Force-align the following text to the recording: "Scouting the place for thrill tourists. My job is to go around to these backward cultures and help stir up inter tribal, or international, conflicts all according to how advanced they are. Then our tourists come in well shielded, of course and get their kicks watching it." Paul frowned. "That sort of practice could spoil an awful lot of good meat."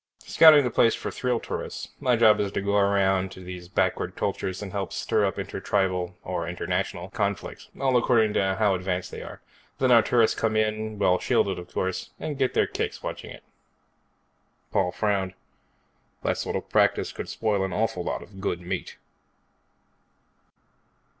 "Scouting 0.25 0.63
the 0.63 0.71
place 0.71 0.95
for 0.95 1.11
thrill 1.11 1.39
tourists. 1.39 1.89
My 1.99 2.15
job 2.15 2.39
is 2.39 2.51
to 2.53 2.61
go 2.61 2.75
around 2.75 3.31
to 3.33 3.39
these 3.39 3.67
backward 3.69 4.15
cultures 4.15 4.63
and 4.63 4.71
help 4.71 4.91
stir 4.91 5.23
up 5.25 5.37
inter 5.37 5.59
tribal, 5.59 6.17
or 6.23 6.47
international, 6.47 7.11
conflicts 7.11 7.69
all 7.79 7.95
according 7.95 8.33
to 8.33 8.55
how 8.57 8.73
advanced 8.73 9.11
they 9.11 9.21
are. 9.21 9.41
Then 9.77 9.91
our 9.91 10.01
tourists 10.01 10.35
come 10.39 10.55
in 10.57 10.97
well 10.97 11.19
shielded, 11.19 11.59
of 11.59 11.71
course 11.71 12.09
and 12.19 12.35
get 12.39 12.55
their 12.55 12.65
kicks 12.65 13.03
watching 13.03 13.29
it." 13.29 13.43
Paul 14.71 14.91
frowned. 14.91 15.35
"That 16.23 16.39
sort 16.39 16.55
of 16.55 16.67
practice 16.67 17.11
could 17.11 17.29
spoil 17.29 17.63
an 17.63 17.71
awful 17.71 18.03
lot 18.03 18.23
of 18.23 18.41
good 18.41 18.59
meat." 18.59 18.97